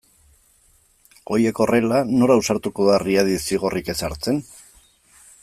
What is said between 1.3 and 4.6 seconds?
Horiek horrela, nor ausartuko da Riadi zigorrik ezartzen?